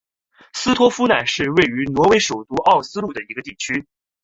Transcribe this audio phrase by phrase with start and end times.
[0.53, 3.85] 斯托夫奈是位于挪威首都奥斯陆的一个地区。